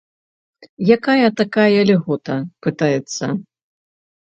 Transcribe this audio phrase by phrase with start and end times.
[0.95, 3.25] Якая такая льгота, пытаецца?